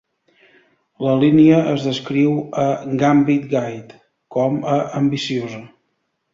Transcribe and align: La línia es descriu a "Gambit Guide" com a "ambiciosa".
La 1.07 1.11
línia 1.23 1.59
es 1.73 1.85
descriu 1.89 2.33
a 2.63 2.65
"Gambit 3.03 3.47
Guide" 3.53 4.01
com 4.39 4.61
a 4.77 4.81
"ambiciosa". 5.05 5.65